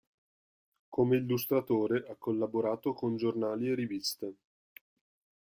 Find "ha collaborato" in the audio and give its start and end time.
2.09-2.91